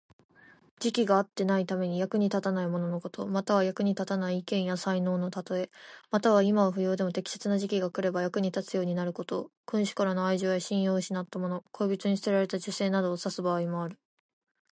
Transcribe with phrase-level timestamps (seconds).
[0.79, 3.27] 時期が合っていないために、役に立たないもののこと。
[3.27, 5.69] または、役に立たない意見や才能のたとえ。
[6.09, 9.51] または、今は不要でも適切な時期が来れば役に立つようになること。
[9.67, 13.99] 君主からの愛情や信用を失ったもの、恋人に捨てられた女性などを指す場合もある。